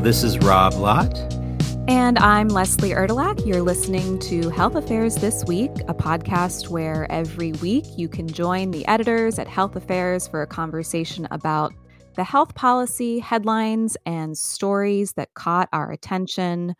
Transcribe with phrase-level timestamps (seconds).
[0.00, 1.14] this is Rob Lott.
[1.86, 3.44] And I'm Leslie Erdelak.
[3.44, 8.70] You're listening to Health Affairs This Week, a podcast where every week you can join
[8.70, 11.74] the editors at Health Affairs for a conversation about
[12.16, 16.74] the health policy headlines and stories that caught our attention.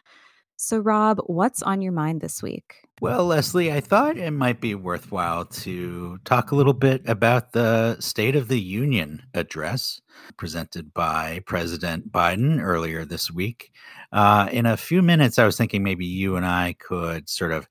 [0.62, 2.86] So, Rob, what's on your mind this week?
[3.00, 7.98] Well, Leslie, I thought it might be worthwhile to talk a little bit about the
[7.98, 10.02] State of the Union address
[10.36, 13.72] presented by President Biden earlier this week.
[14.12, 17.66] Uh, in a few minutes, I was thinking maybe you and I could sort of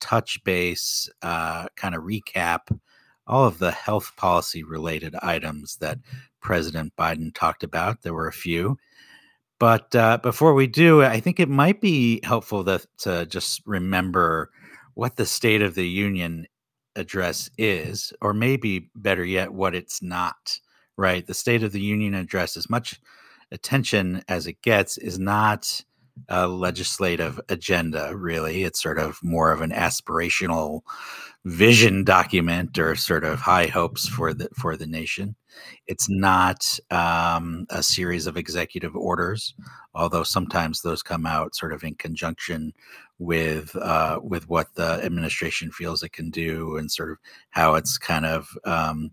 [0.00, 2.76] touch base, uh, kind of recap
[3.28, 5.98] all of the health policy related items that
[6.40, 8.02] President Biden talked about.
[8.02, 8.76] There were a few.
[9.58, 14.50] But uh, before we do, I think it might be helpful to, to just remember
[14.94, 16.46] what the State of the Union
[16.96, 20.58] address is, or maybe better yet, what it's not,
[20.96, 21.26] right?
[21.26, 23.00] The State of the Union address, as much
[23.50, 25.80] attention as it gets, is not
[26.28, 28.64] a legislative agenda, really.
[28.64, 30.82] It's sort of more of an aspirational
[31.44, 35.36] vision document or sort of high hopes for the for the nation.
[35.86, 39.54] It's not um, a series of executive orders,
[39.94, 42.72] although sometimes those come out sort of in conjunction
[43.18, 47.18] with uh, with what the administration feels it can do and sort of
[47.50, 49.10] how it's kind of um,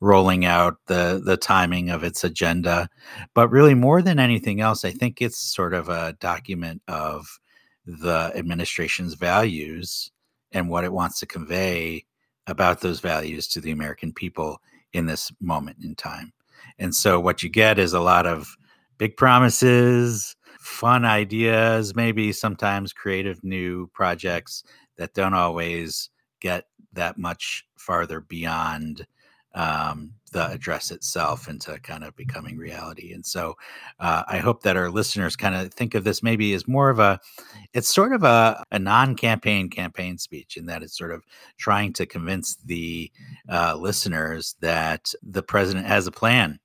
[0.00, 2.88] rolling out the the timing of its agenda.
[3.34, 7.38] But really, more than anything else, I think it's sort of a document of
[7.86, 10.10] the administration's values
[10.52, 12.04] and what it wants to convey
[12.46, 14.60] about those values to the American people
[14.92, 16.32] in this moment in time.
[16.78, 18.56] And so, what you get is a lot of
[18.98, 24.64] big promises, fun ideas, maybe sometimes creative new projects
[24.96, 29.06] that don't always get that much farther beyond
[29.56, 33.12] um, the address itself into kind of becoming reality.
[33.12, 33.56] And so
[33.98, 36.98] uh, I hope that our listeners kind of think of this maybe as more of
[36.98, 37.18] a,
[37.72, 41.24] it's sort of a, a non campaign campaign speech in that it's sort of
[41.56, 43.10] trying to convince the
[43.50, 46.60] uh, listeners that the president has a plan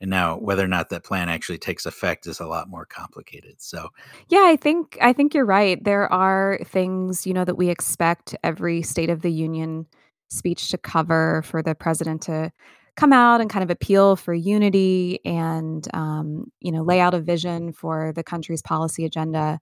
[0.00, 3.54] and now whether or not that plan actually takes effect is a lot more complicated.
[3.58, 3.88] So
[4.28, 5.82] Yeah, I think I think you're right.
[5.82, 9.86] There are things, you know, that we expect every State of the Union
[10.30, 12.50] speech to cover for the president to
[12.96, 17.20] come out and kind of appeal for unity and um, you know lay out a
[17.20, 19.58] vision for the country's policy agenda.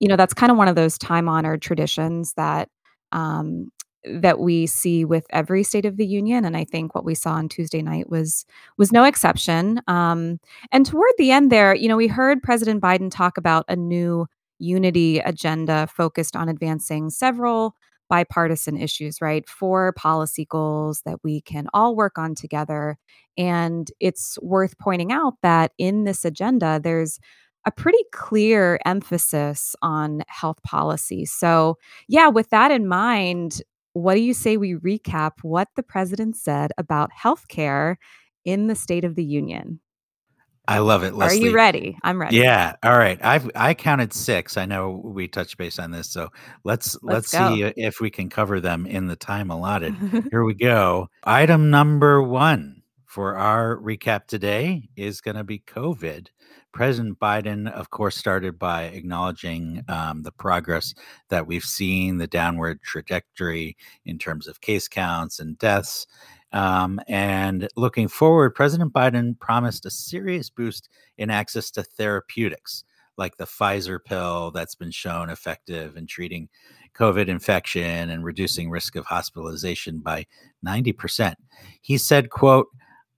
[0.00, 2.68] You know that's kind of one of those time honored traditions that
[3.12, 3.70] um,
[4.04, 7.32] that we see with every state of the union and i think what we saw
[7.32, 8.46] on tuesday night was
[8.76, 9.80] was no exception.
[9.88, 10.38] Um,
[10.70, 14.26] and toward the end there you know we heard president biden talk about a new
[14.60, 17.74] unity agenda focused on advancing several
[18.08, 22.96] bipartisan issues right four policy goals that we can all work on together
[23.36, 27.18] and it's worth pointing out that in this agenda there's
[27.66, 31.24] a pretty clear emphasis on health policy.
[31.26, 31.76] So,
[32.08, 33.60] yeah, with that in mind,
[33.92, 37.96] what do you say we recap what the president said about healthcare
[38.44, 39.80] in the State of the Union?
[40.68, 41.38] I love it, Leslie.
[41.38, 41.98] Are you ready?
[42.02, 42.36] I'm ready.
[42.36, 42.74] Yeah.
[42.82, 43.18] All right.
[43.24, 44.58] I've I counted six.
[44.58, 46.28] I know we touched base on this, so
[46.62, 49.94] let's let's, Let's see if we can cover them in the time allotted.
[50.30, 51.08] Here we go.
[51.24, 56.28] Item number one for our recap today is going to be COVID.
[56.70, 60.94] President Biden, of course, started by acknowledging um, the progress
[61.30, 63.74] that we've seen, the downward trajectory
[64.04, 66.06] in terms of case counts and deaths.
[66.52, 72.84] Um, and looking forward, President Biden promised a serious boost in access to therapeutics
[73.18, 76.48] like the Pfizer pill that's been shown effective in treating
[76.94, 80.26] COVID infection and reducing risk of hospitalization by
[80.64, 81.34] 90%.
[81.82, 82.68] He said, quote,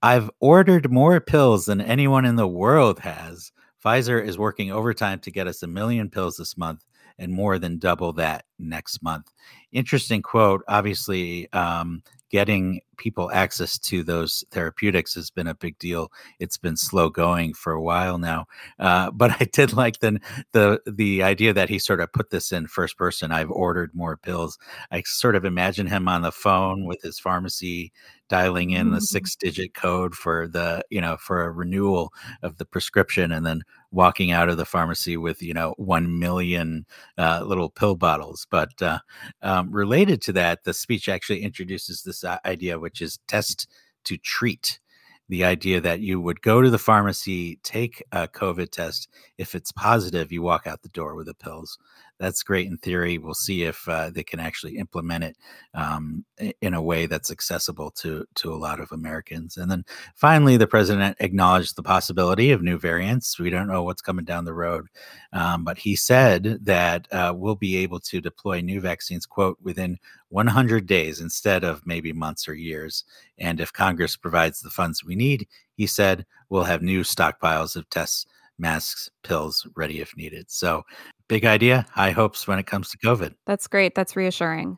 [0.01, 3.51] I've ordered more pills than anyone in the world has.
[3.83, 6.85] Pfizer is working overtime to get us a million pills this month
[7.21, 9.31] and more than double that next month.
[9.71, 10.63] Interesting quote.
[10.67, 12.01] Obviously, um,
[12.31, 16.11] getting people access to those therapeutics has been a big deal.
[16.39, 18.45] It's been slow going for a while now,
[18.79, 20.19] uh, but I did like the
[20.51, 23.31] the the idea that he sort of put this in first person.
[23.31, 24.57] I've ordered more pills.
[24.91, 27.91] I sort of imagine him on the phone with his pharmacy
[28.31, 32.13] dialing in the six digit code for the you know for a renewal
[32.43, 33.61] of the prescription and then
[33.91, 36.85] walking out of the pharmacy with you know 1 million
[37.17, 38.99] uh, little pill bottles but uh,
[39.41, 43.67] um, related to that the speech actually introduces this uh, idea which is test
[44.05, 44.79] to treat
[45.27, 49.07] the idea that you would go to the pharmacy, take a COVID test.
[49.37, 51.79] If it's positive, you walk out the door with the pills.
[52.21, 53.17] That's great in theory.
[53.17, 55.37] We'll see if uh, they can actually implement it
[55.73, 56.23] um,
[56.61, 59.57] in a way that's accessible to to a lot of Americans.
[59.57, 59.83] And then
[60.15, 63.39] finally, the president acknowledged the possibility of new variants.
[63.39, 64.85] We don't know what's coming down the road,
[65.33, 69.97] um, but he said that uh, we'll be able to deploy new vaccines, quote, within
[70.29, 73.03] 100 days instead of maybe months or years.
[73.39, 77.89] And if Congress provides the funds we need, he said, we'll have new stockpiles of
[77.89, 78.27] tests,
[78.59, 80.51] masks, pills ready if needed.
[80.51, 80.83] So,
[81.31, 83.33] big idea, high hopes when it comes to COVID.
[83.45, 83.95] That's great.
[83.95, 84.77] That's reassuring.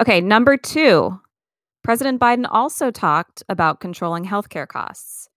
[0.00, 1.20] Okay, number two
[1.82, 5.28] President Biden also talked about controlling healthcare costs.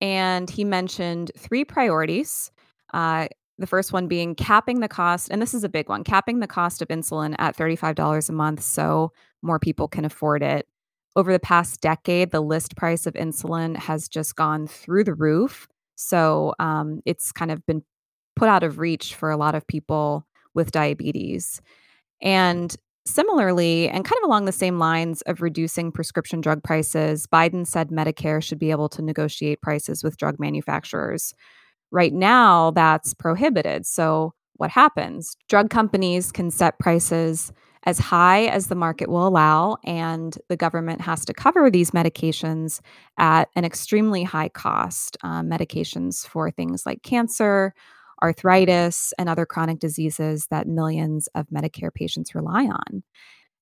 [0.00, 2.50] And he mentioned three priorities.
[2.94, 6.40] Uh, the first one being capping the cost, and this is a big one capping
[6.40, 9.12] the cost of insulin at $35 a month so
[9.42, 10.66] more people can afford it.
[11.14, 15.68] Over the past decade, the list price of insulin has just gone through the roof.
[15.96, 17.82] So um, it's kind of been
[18.40, 21.60] put out of reach for a lot of people with diabetes.
[22.22, 27.66] And similarly, and kind of along the same lines of reducing prescription drug prices, Biden
[27.66, 31.34] said Medicare should be able to negotiate prices with drug manufacturers.
[31.90, 33.84] Right now, that's prohibited.
[33.84, 35.36] So, what happens?
[35.50, 37.52] Drug companies can set prices
[37.84, 42.80] as high as the market will allow, and the government has to cover these medications
[43.18, 45.18] at an extremely high cost.
[45.22, 47.74] Uh, medications for things like cancer,
[48.22, 53.02] arthritis, and other chronic diseases that millions of Medicare patients rely on.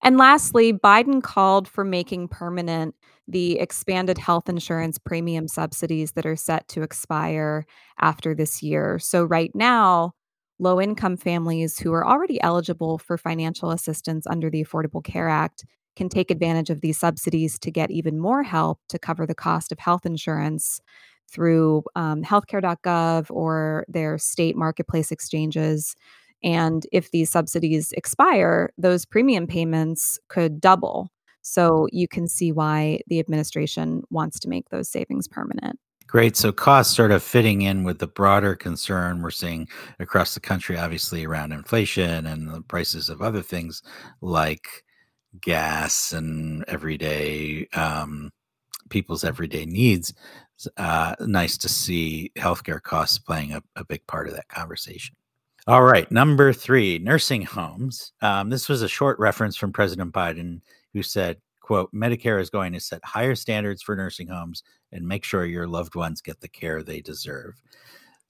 [0.02, 2.94] And lastly, Biden called for making permanent
[3.26, 7.66] the expanded health insurance premium subsidies that are set to expire
[8.00, 8.98] after this year.
[9.00, 10.12] So, right now,
[10.58, 15.64] low income families who are already eligible for financial assistance under the Affordable Care Act
[15.96, 19.72] can take advantage of these subsidies to get even more help to cover the cost
[19.72, 20.80] of health insurance
[21.30, 25.94] through um, healthcare.gov or their state marketplace exchanges.
[26.42, 31.10] And if these subsidies expire, those premium payments could double.
[31.42, 35.78] So you can see why the administration wants to make those savings permanent.
[36.06, 36.36] Great.
[36.36, 40.78] So costs sort of fitting in with the broader concern we're seeing across the country,
[40.78, 43.82] obviously around inflation and the prices of other things
[44.22, 44.84] like
[45.42, 48.30] gas and everyday um,
[48.88, 50.14] people's everyday needs.
[50.76, 55.14] Uh, nice to see healthcare costs playing a, a big part of that conversation.
[55.66, 58.12] All right, number three, nursing homes.
[58.22, 60.62] Um, this was a short reference from President Biden,
[60.94, 64.62] who said, "quote Medicare is going to set higher standards for nursing homes
[64.92, 67.60] and make sure your loved ones get the care they deserve."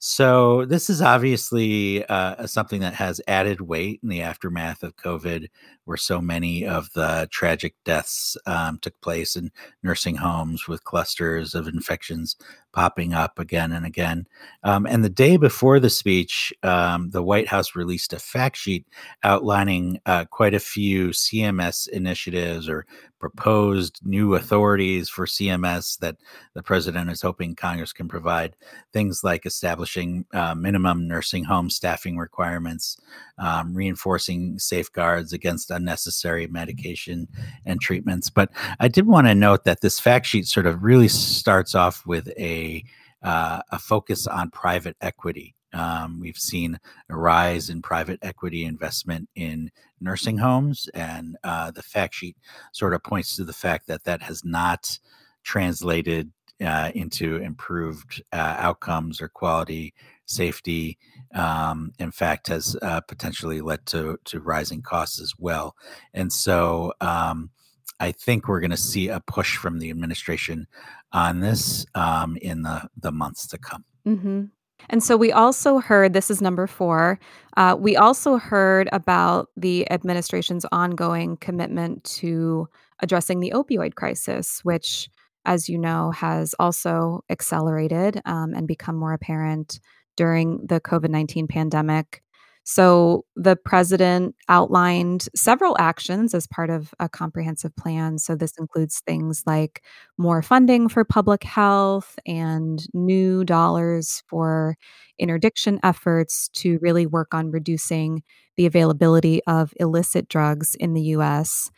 [0.01, 5.47] So this is obviously uh, something that has added weight in the aftermath of COVID,
[5.83, 9.51] where so many of the tragic deaths um, took place in
[9.83, 12.37] nursing homes with clusters of infections
[12.71, 14.27] popping up again and again.
[14.63, 18.85] Um, and the day before the speech, um, the White House released a fact sheet
[19.23, 22.85] outlining uh, quite a few CMS initiatives or
[23.19, 26.15] proposed new authorities for CMS that
[26.53, 28.55] the president is hoping Congress can provide.
[28.93, 32.97] Things like establishing uh, minimum nursing home staffing requirements,
[33.39, 37.27] um, reinforcing safeguards against unnecessary medication
[37.65, 38.29] and treatments.
[38.29, 42.05] But I did want to note that this fact sheet sort of really starts off
[42.05, 42.83] with a
[43.21, 45.55] uh, a focus on private equity.
[45.73, 51.83] Um, we've seen a rise in private equity investment in nursing homes, and uh, the
[51.83, 52.37] fact sheet
[52.71, 54.99] sort of points to the fact that that has not
[55.43, 56.31] translated
[56.63, 59.93] uh, into improved uh, outcomes or quality,
[60.25, 60.97] safety.
[61.33, 65.75] Um, in fact, has uh, potentially led to to rising costs as well.
[66.13, 67.51] And so, um,
[67.99, 70.67] I think we're going to see a push from the administration
[71.11, 73.83] on this um, in the, the months to come.
[74.07, 74.45] Mm-hmm.
[74.89, 77.19] And so we also heard this is number four.
[77.57, 82.67] Uh, we also heard about the administration's ongoing commitment to
[83.01, 85.09] addressing the opioid crisis, which,
[85.45, 89.79] as you know, has also accelerated um, and become more apparent
[90.17, 92.21] during the COVID 19 pandemic.
[92.63, 98.19] So the president outlined several actions as part of a comprehensive plan.
[98.19, 99.83] So this includes things like
[100.19, 104.75] more funding for public health and new dollars for
[105.17, 108.21] interdiction efforts to really work on reducing
[108.55, 111.71] the availability of illicit drugs in the US.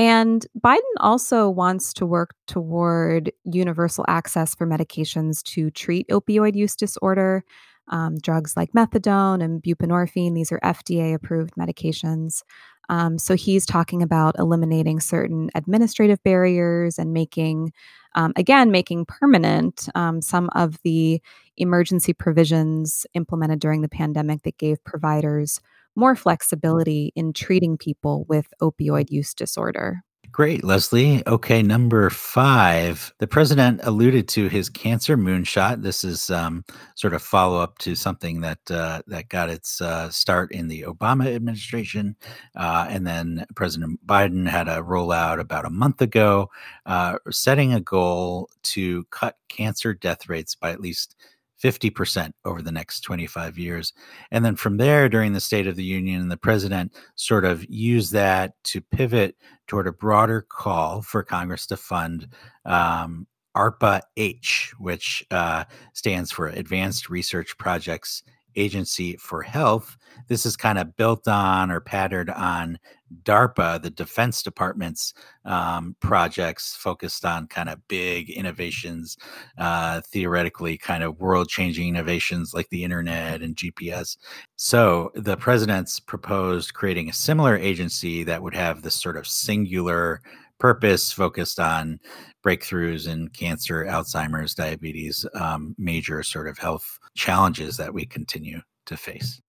[0.00, 6.74] And Biden also wants to work toward universal access for medications to treat opioid use
[6.74, 7.44] disorder
[7.88, 10.34] um, drugs like methadone and buprenorphine.
[10.34, 12.42] These are FDA approved medications.
[12.88, 17.70] Um, so he's talking about eliminating certain administrative barriers and making,
[18.14, 21.20] um, again, making permanent um, some of the
[21.58, 25.60] emergency provisions implemented during the pandemic that gave providers
[25.96, 30.02] more flexibility in treating people with opioid use disorder.
[30.32, 31.26] Great, Leslie.
[31.26, 33.12] Okay, number five.
[33.18, 35.82] The president alluded to his cancer moonshot.
[35.82, 40.08] This is um, sort of follow up to something that uh, that got its uh,
[40.10, 42.14] start in the Obama administration,
[42.54, 46.48] uh, and then President Biden had a rollout about a month ago,
[46.86, 51.16] uh, setting a goal to cut cancer death rates by at least
[51.62, 53.92] 50% over the next 25 years.
[54.30, 58.12] And then from there, during the State of the Union, the president sort of used
[58.12, 59.36] that to pivot
[59.66, 62.28] toward a broader call for Congress to fund
[62.64, 63.26] um,
[63.56, 68.22] ARPA H, which uh, stands for Advanced Research Projects
[68.56, 69.96] Agency for Health.
[70.28, 72.78] This is kind of built on or patterned on
[73.22, 75.14] DARPA, the Defense Department's
[75.44, 79.16] um, projects focused on kind of big innovations,
[79.58, 84.16] uh, theoretically kind of world changing innovations like the internet and GPS.
[84.56, 90.22] So the president's proposed creating a similar agency that would have this sort of singular
[90.60, 91.98] purpose focused on
[92.44, 98.96] breakthroughs in cancer, Alzheimer's, diabetes, um, major sort of health challenges that we continue to
[98.96, 99.40] face.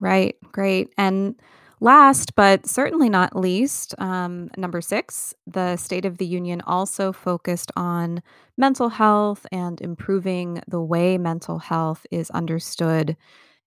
[0.00, 0.92] Right, great.
[0.98, 1.34] And
[1.80, 7.70] last, but certainly not least, um, number six, the State of the Union also focused
[7.76, 8.22] on
[8.56, 13.16] mental health and improving the way mental health is understood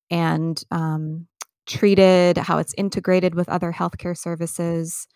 [0.09, 1.27] and um,
[1.65, 5.07] treated, how it's integrated with other healthcare services.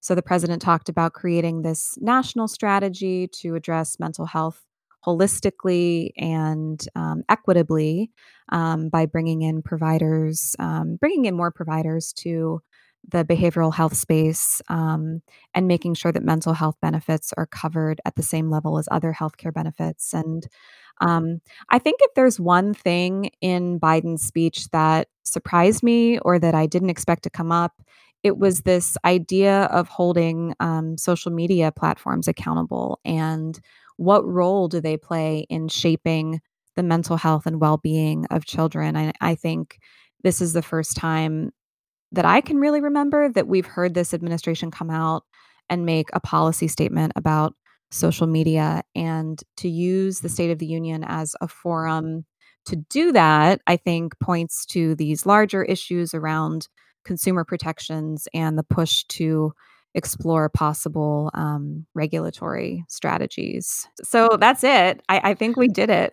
[0.00, 4.64] So the president talked about creating this national strategy to address mental health
[5.06, 8.10] holistically and um, equitably
[8.50, 12.60] um, by bringing in providers, um, bringing in more providers to
[13.06, 15.22] the behavioral health space um,
[15.54, 19.14] and making sure that mental health benefits are covered at the same level as other
[19.18, 20.12] healthcare benefits.
[20.12, 20.46] And
[21.00, 21.40] um,
[21.70, 26.66] I think if there's one thing in Biden's speech that surprised me or that I
[26.66, 27.72] didn't expect to come up,
[28.22, 33.60] it was this idea of holding um, social media platforms accountable and
[33.96, 36.40] what role do they play in shaping
[36.76, 38.96] the mental health and well-being of children?
[38.96, 39.78] I, I think
[40.22, 41.50] this is the first time
[42.12, 45.24] that i can really remember that we've heard this administration come out
[45.68, 47.54] and make a policy statement about
[47.90, 52.24] social media and to use the state of the union as a forum
[52.66, 56.68] to do that i think points to these larger issues around
[57.04, 59.52] consumer protections and the push to
[59.94, 63.88] explore possible um, regulatory strategies.
[64.02, 65.02] So that's it.
[65.08, 66.12] I, I think we did it.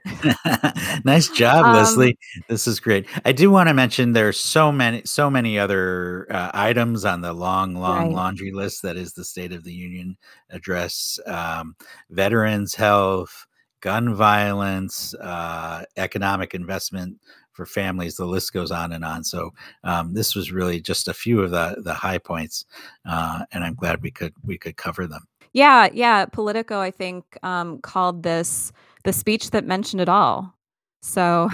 [1.06, 2.18] nice job, um, Leslie.
[2.48, 3.06] This is great.
[3.26, 7.34] I do want to mention there's so many, so many other uh, items on the
[7.34, 8.12] long, long right.
[8.12, 10.18] laundry list that is the State of the Union
[10.50, 11.20] address.
[11.28, 11.76] Um,
[12.10, 13.46] veterans health,
[13.82, 17.20] gun violence, uh, economic investment
[17.56, 18.16] for families.
[18.16, 19.24] The list goes on and on.
[19.24, 22.66] So um, this was really just a few of the the high points,
[23.08, 25.26] uh, and I'm glad we could we could cover them.
[25.54, 26.26] Yeah, yeah.
[26.26, 28.72] Politico, I think, um, called this
[29.06, 30.54] the speech that mentioned it all.
[31.02, 31.50] So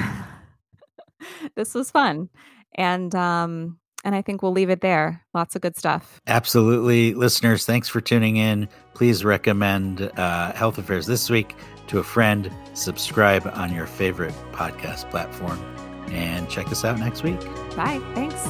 [1.56, 2.30] this was fun,
[2.76, 5.24] and um, and I think we'll leave it there.
[5.34, 6.20] Lots of good stuff.
[6.28, 7.66] Absolutely, listeners.
[7.66, 8.68] Thanks for tuning in.
[8.96, 11.56] Please recommend uh, Health Affairs this week
[11.88, 12.52] to a friend.
[12.74, 15.60] Subscribe on your favorite podcast platform
[16.12, 17.40] and check us out next week.
[17.76, 18.02] Bye.
[18.14, 18.48] Thanks.